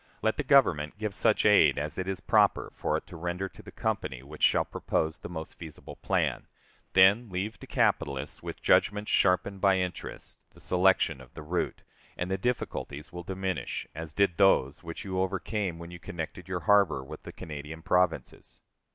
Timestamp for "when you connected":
15.77-16.47